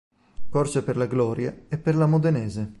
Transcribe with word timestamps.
Corse 0.49 0.81
per 0.81 0.97
la 0.97 1.05
Gloria 1.05 1.65
e 1.67 1.77
per 1.77 1.95
la 1.95 2.07
Modenese. 2.07 2.69